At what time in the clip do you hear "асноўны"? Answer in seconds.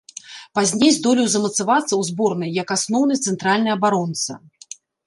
2.79-3.13